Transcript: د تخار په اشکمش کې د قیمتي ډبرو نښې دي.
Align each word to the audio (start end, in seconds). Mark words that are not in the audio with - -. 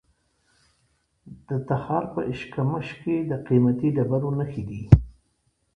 د 1.47 1.49
تخار 1.67 2.03
په 2.13 2.21
اشکمش 2.31 2.87
کې 3.01 3.15
د 3.29 3.31
قیمتي 3.47 3.89
ډبرو 3.97 4.29
نښې 4.39 4.63
دي. 4.69 4.81